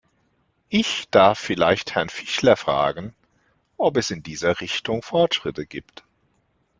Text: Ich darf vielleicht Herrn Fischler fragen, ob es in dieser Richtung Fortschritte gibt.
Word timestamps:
Ich 0.69 1.07
darf 1.11 1.37
vielleicht 1.37 1.93
Herrn 1.93 2.09
Fischler 2.09 2.57
fragen, 2.57 3.13
ob 3.77 3.97
es 3.97 4.09
in 4.09 4.23
dieser 4.23 4.59
Richtung 4.59 5.03
Fortschritte 5.03 5.67
gibt. 5.67 6.03